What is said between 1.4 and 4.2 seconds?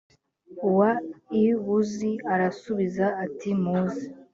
i buzi arasubiza ati muze